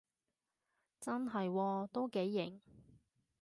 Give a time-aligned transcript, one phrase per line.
[0.99, 2.59] 真係喎，都幾型